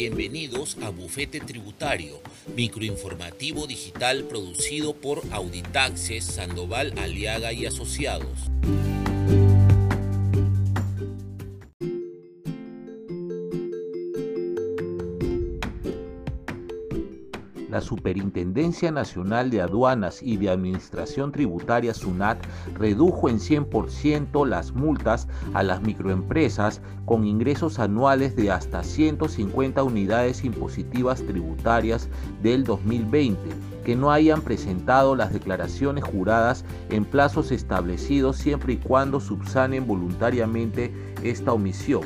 [0.00, 2.22] Bienvenidos a Bufete Tributario,
[2.54, 8.48] microinformativo digital producido por Auditaxes Sandoval Aliaga y Asociados.
[17.78, 22.36] La Superintendencia Nacional de Aduanas y de Administración Tributaria SUNAT
[22.74, 30.42] redujo en 100% las multas a las microempresas con ingresos anuales de hasta 150 unidades
[30.44, 32.08] impositivas tributarias
[32.42, 33.38] del 2020
[33.84, 40.92] que no hayan presentado las declaraciones juradas en plazos establecidos siempre y cuando subsanen voluntariamente
[41.22, 42.02] esta omisión.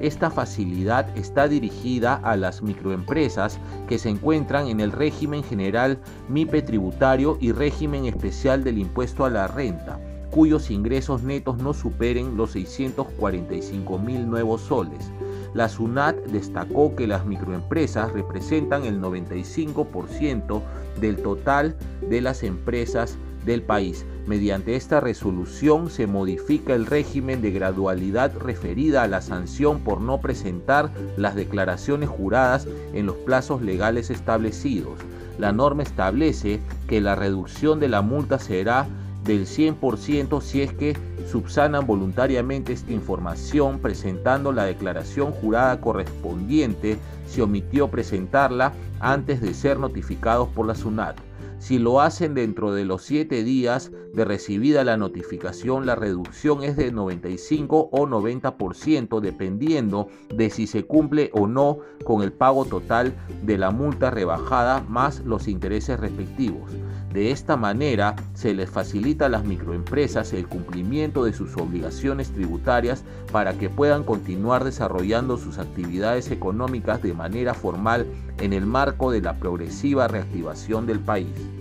[0.00, 6.62] Esta facilidad está dirigida a las microempresas que se encuentran en el régimen general MIPE
[6.62, 12.52] tributario y régimen especial del impuesto a la renta, cuyos ingresos netos no superen los
[12.52, 15.10] 645 mil nuevos soles.
[15.54, 20.62] La SUNAT destacó que las microempresas representan el 95%
[21.00, 21.76] del total
[22.08, 24.04] de las empresas del país.
[24.26, 30.20] Mediante esta resolución se modifica el régimen de gradualidad referida a la sanción por no
[30.20, 34.98] presentar las declaraciones juradas en los plazos legales establecidos.
[35.38, 38.86] La norma establece que la reducción de la multa será
[39.24, 40.96] del 100% si es que
[41.30, 49.78] subsanan voluntariamente esta información presentando la declaración jurada correspondiente si omitió presentarla antes de ser
[49.78, 51.16] notificados por la SUNAT.
[51.62, 56.76] Si lo hacen dentro de los 7 días de recibida la notificación, la reducción es
[56.76, 63.14] de 95 o 90% dependiendo de si se cumple o no con el pago total
[63.44, 66.72] de la multa rebajada más los intereses respectivos.
[67.12, 73.04] De esta manera se les facilita a las microempresas el cumplimiento de sus obligaciones tributarias
[73.30, 78.06] para que puedan continuar desarrollando sus actividades económicas de manera formal
[78.38, 81.51] en el marco de la progresiva reactivación del país.